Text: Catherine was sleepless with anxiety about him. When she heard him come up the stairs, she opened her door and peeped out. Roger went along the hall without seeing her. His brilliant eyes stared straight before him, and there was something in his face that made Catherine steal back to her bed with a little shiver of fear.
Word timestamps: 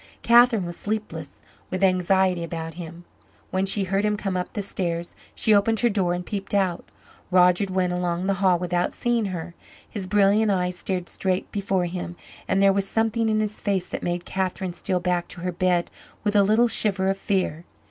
Catherine 0.23 0.65
was 0.65 0.77
sleepless 0.77 1.43
with 1.69 1.83
anxiety 1.83 2.43
about 2.43 2.73
him. 2.73 3.05
When 3.51 3.67
she 3.67 3.83
heard 3.83 4.03
him 4.03 4.17
come 4.17 4.35
up 4.35 4.51
the 4.53 4.63
stairs, 4.63 5.15
she 5.35 5.53
opened 5.53 5.81
her 5.81 5.89
door 5.89 6.15
and 6.15 6.25
peeped 6.25 6.55
out. 6.55 6.89
Roger 7.29 7.71
went 7.71 7.93
along 7.93 8.25
the 8.25 8.33
hall 8.41 8.57
without 8.57 8.93
seeing 8.93 9.25
her. 9.25 9.53
His 9.87 10.07
brilliant 10.07 10.51
eyes 10.51 10.75
stared 10.75 11.07
straight 11.07 11.51
before 11.51 11.85
him, 11.85 12.15
and 12.47 12.63
there 12.63 12.73
was 12.73 12.87
something 12.87 13.29
in 13.29 13.41
his 13.41 13.61
face 13.61 13.85
that 13.89 14.01
made 14.01 14.25
Catherine 14.25 14.73
steal 14.73 14.99
back 14.99 15.27
to 15.27 15.41
her 15.41 15.51
bed 15.51 15.91
with 16.23 16.35
a 16.35 16.41
little 16.41 16.67
shiver 16.67 17.07
of 17.07 17.19
fear. 17.19 17.63